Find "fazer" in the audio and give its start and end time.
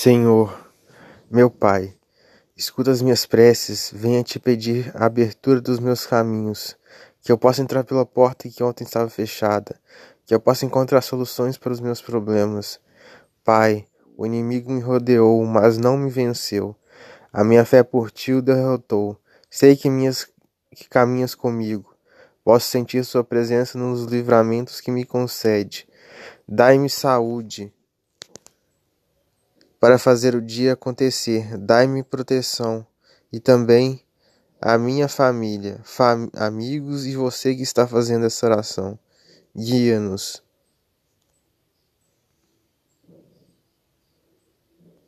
29.98-30.34